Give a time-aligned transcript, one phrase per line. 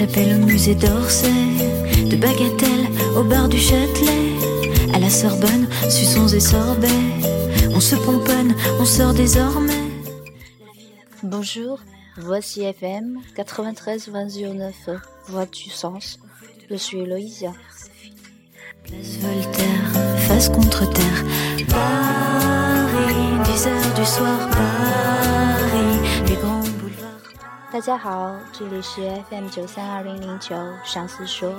[0.00, 1.28] Chapelle au musée d'Orsay,
[2.08, 2.86] de Bagatelle
[3.18, 4.32] au bar du Châtelet,
[4.94, 6.88] à la Sorbonne, suçons et sorbets,
[7.74, 9.90] on se pomponne, on sort désormais.
[11.22, 11.80] Bonjour,
[12.16, 14.72] voici FM 93.09,
[15.26, 16.18] Voix du sens.
[16.70, 17.50] Je suis Héloïse.
[18.84, 21.24] Place Voltaire, face contre terre,
[21.68, 25.39] Paris, 10 heures du soir, Paris.
[27.72, 31.54] 大家好，这里是 FM 九三二零零九上司说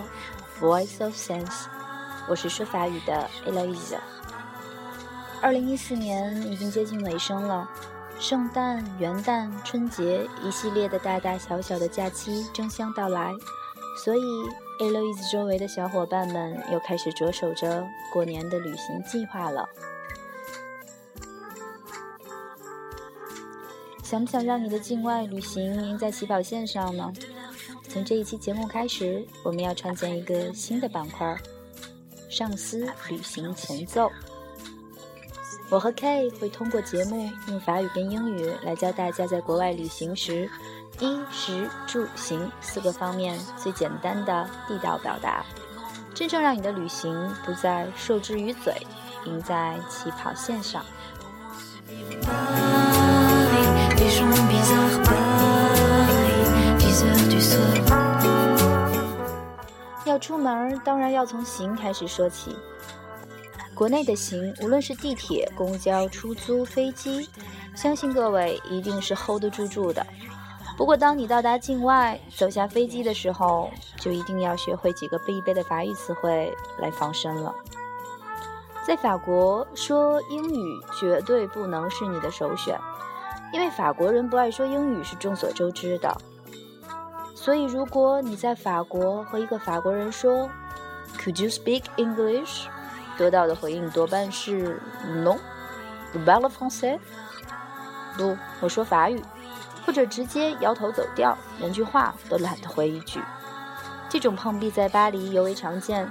[0.60, 1.68] Voice of Sense，
[2.28, 3.96] 我是说法语的 Eloise。
[5.42, 7.66] 二零一四年已经接近尾声了，
[8.20, 13.34] 圣诞、元旦、春节一系列的大大小小的假期争相到来，
[14.04, 14.22] 所以
[14.80, 19.66] Eloise 周围的小伙伴们又开始着手着过年的旅行计划了。
[24.12, 27.10] 想不想让你的境外旅行赢在起跑线上呢？
[27.88, 31.34] 从这一期节目开始，我们要创建一个新的板块——
[32.30, 34.12] 上司旅行前奏。
[35.70, 40.50] 我和 K 会通过节目用法语跟英语来教大家在国外旅行时，
[41.00, 45.46] 衣食住行四个方面最简单的地道表达，
[46.14, 48.76] 真正让你的旅行不再受制于嘴，
[49.24, 50.84] 赢在起跑线上。
[60.22, 62.56] 出门，当然要从行开始说起。
[63.74, 67.28] 国内的行，无论是地铁、公交、出租、飞机，
[67.76, 70.06] 相信各位一定是 hold 得住住的。
[70.78, 77.54] 不过，当你到达境外，走下飞机的时候，就一定要学会几个必备的法语词汇来防身了。
[78.86, 82.80] 在法国，说英语绝对不能是你的首选，
[83.52, 86.16] 因为法国人不爱说英语是众所周知的。
[87.42, 90.48] 所以，如果你在法国和一个法国人说
[91.18, 92.68] “Could you speak English？”
[93.18, 97.00] 得到的回应多半是 “No”，“Je p a l e français”，
[98.16, 99.24] 不，我说法语，
[99.84, 103.20] 或者直接摇头走掉，连句话都懒得回一句。
[104.08, 106.08] 这种碰壁在巴黎尤为常见，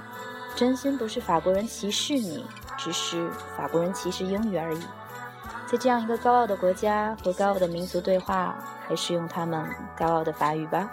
[0.53, 2.45] 真心不是法国人歧视你，
[2.77, 4.81] 只是法国人歧视英语而已。
[5.65, 9.65] 在这样一个高傲的国家和高傲的民族对话，还是用他们
[9.97, 10.91] 高傲的法语吧。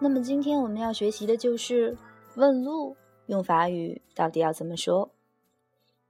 [0.00, 1.96] 那么今天我们要学习的就是
[2.34, 2.96] 问路，
[3.26, 5.10] 用法语到底要怎么说？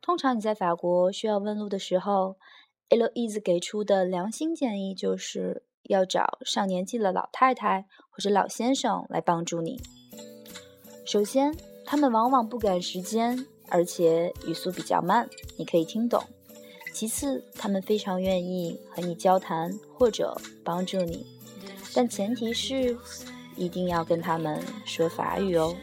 [0.01, 2.37] 通常你在法国需要问路的时候
[2.89, 9.81] ，Eloise 给出的良心建议就是要找上年纪的老太太或者老先生来帮助你。
[11.07, 16.23] 首先，他们往往不赶时间，而且语速比较慢，你可以听懂。
[16.93, 21.27] 其次，他们非常愿意和你交谈或者帮助你，
[21.95, 22.97] 但前提是
[23.57, 25.75] 一定要跟他们说法语哦。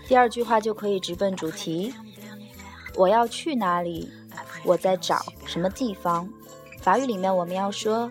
[0.07, 1.93] 第二句话就可以直奔主题。
[2.95, 4.09] 我要去哪里？
[4.63, 6.27] 我在找什么地方？
[6.81, 8.09] 法语里面我们要说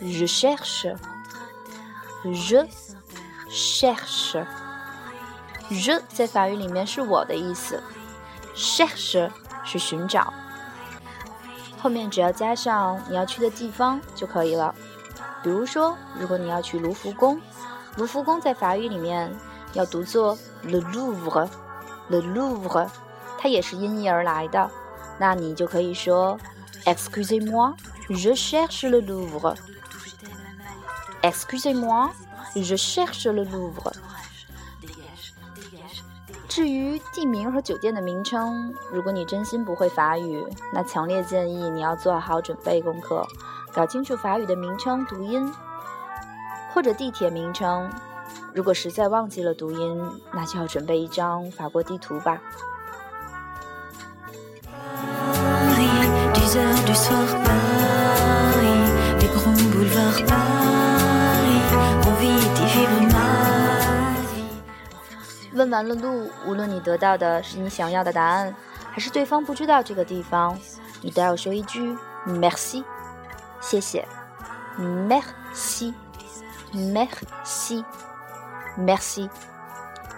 [0.00, 0.96] “je cherche”，“je
[3.50, 4.46] cherche”，“je”
[6.08, 7.82] 在法语里面是我的意思
[8.56, 9.30] ，“cherche”
[9.64, 10.32] 是寻找。
[11.78, 14.74] 后面只要加上你要去的地方就可以了。
[15.42, 17.38] 比如说，如果你要去卢浮宫，
[17.96, 19.30] 卢浮宫在法语里面
[19.74, 22.88] 要读作 “le Louvre”，“le Louvre”，
[23.38, 24.70] 它也是音译而来的。
[25.18, 26.38] 那你就可以说
[26.84, 29.56] “Excusez-moi，je cherche le Louvre”。
[31.22, 33.92] Excusez-moi，je cherche le Louvre。
[36.48, 43.26] 至于地名和酒店的名称，如果你真心不会法语，那强烈建议你要做好准备功课，
[43.72, 45.52] 搞清楚法语的名称读音，
[46.72, 47.90] 或者地铁名称。
[48.52, 50.00] 如果实在忘记了读音，
[50.32, 52.40] 那就要准备一张法国地图吧。
[65.52, 68.54] 问完了路，无论你得到的是你想要的答案，
[68.90, 70.58] 还是对方不知道这个地方，
[71.00, 71.96] 你都要说一句
[72.26, 72.84] “merci”，
[73.60, 74.06] 谢谢
[74.78, 75.34] ，“merci”，“merci”。
[78.78, 79.28] Merci。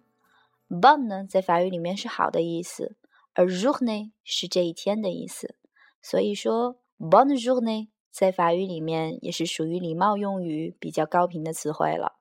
[0.69, 2.97] Bonne 呢，在法语里面是好的意思，
[3.35, 5.55] 而 Journe 是这一天的意思。
[6.01, 12.17] 所以说 Bonjourne 在法语里面也是属于礼貌用语比较高频的词汇了。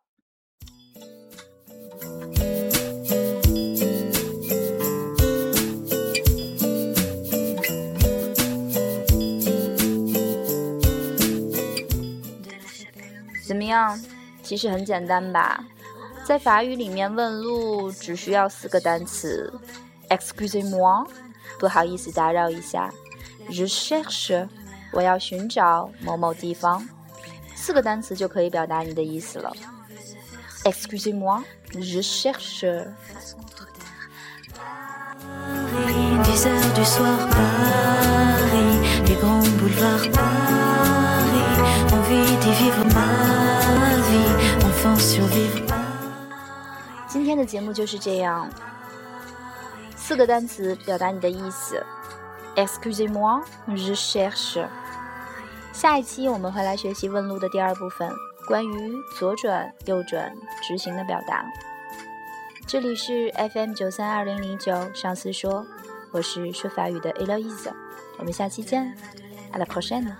[13.51, 13.99] 怎么样？
[14.41, 15.61] 其实很简单吧，
[16.23, 19.53] 在法语里面问路只需要四个单词
[20.07, 21.05] ：excusez-moi，
[21.59, 22.89] 不好意思打扰一下
[23.49, 24.47] ；je cherche，
[24.93, 26.87] 我要寻找某某地方。
[27.53, 29.53] 四个单词就可以表达你的意思了。
[30.63, 32.87] excusez-moi，je cherche。
[47.31, 48.49] 今天的节目就是这样，
[49.95, 51.81] 四个单词表达你的意思。
[52.57, 54.67] Excusez-moi，je cherche。
[55.71, 58.11] 下一期我们会来学习问路的第二部分，
[58.45, 61.45] 关于左转、右转、直行的表达。
[62.67, 65.65] 这里是 FM 九三二零零九上司说，
[66.11, 67.71] 我是说法语的 Eloise，
[68.17, 68.93] 我们下期见
[69.53, 70.11] À la prochaine.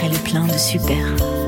[0.00, 1.39] Après le plein de super.